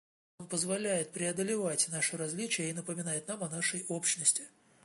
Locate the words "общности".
3.87-4.47